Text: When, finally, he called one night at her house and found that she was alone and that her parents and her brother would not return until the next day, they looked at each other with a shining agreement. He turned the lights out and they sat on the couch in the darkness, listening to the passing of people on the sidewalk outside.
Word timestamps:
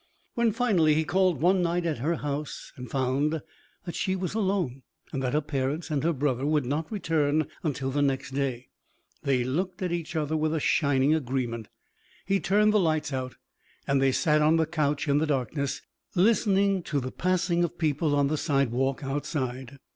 When, 0.33 0.51
finally, 0.51 0.95
he 0.95 1.03
called 1.03 1.39
one 1.41 1.61
night 1.61 1.85
at 1.85 1.99
her 1.99 2.15
house 2.15 2.73
and 2.75 2.89
found 2.89 3.39
that 3.85 3.93
she 3.93 4.15
was 4.15 4.33
alone 4.33 4.81
and 5.13 5.21
that 5.21 5.33
her 5.33 5.41
parents 5.41 5.91
and 5.91 6.03
her 6.03 6.11
brother 6.11 6.43
would 6.43 6.65
not 6.65 6.91
return 6.91 7.45
until 7.61 7.91
the 7.91 8.01
next 8.01 8.31
day, 8.31 8.69
they 9.21 9.43
looked 9.43 9.83
at 9.83 9.91
each 9.91 10.15
other 10.15 10.35
with 10.35 10.55
a 10.55 10.59
shining 10.59 11.13
agreement. 11.13 11.67
He 12.25 12.39
turned 12.39 12.73
the 12.73 12.79
lights 12.79 13.13
out 13.13 13.35
and 13.85 14.01
they 14.01 14.11
sat 14.11 14.41
on 14.41 14.55
the 14.55 14.65
couch 14.65 15.07
in 15.07 15.19
the 15.19 15.27
darkness, 15.27 15.83
listening 16.15 16.81
to 16.85 16.99
the 16.99 17.11
passing 17.11 17.63
of 17.63 17.77
people 17.77 18.15
on 18.15 18.27
the 18.27 18.37
sidewalk 18.37 19.03
outside. 19.03 19.77